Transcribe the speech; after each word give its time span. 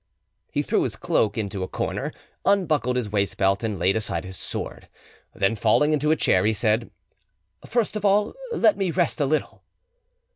He 0.49 0.63
threw 0.63 0.81
his 0.81 0.95
cloak 0.95 1.37
into 1.37 1.61
a 1.61 1.67
corner, 1.67 2.11
unbuckled 2.43 2.95
his 2.95 3.09
waistbelt, 3.09 3.63
and 3.63 3.77
laid 3.77 3.95
aside 3.95 4.25
his 4.25 4.35
sword. 4.35 4.87
Then 5.35 5.55
falling 5.55 5.93
into 5.93 6.09
a 6.09 6.15
chair, 6.15 6.43
he 6.43 6.53
said— 6.53 6.89
"First 7.67 7.95
of 7.95 8.03
all, 8.03 8.33
let 8.51 8.77
me 8.77 8.89
rest 8.89 9.21
a 9.21 9.27
little." 9.27 9.61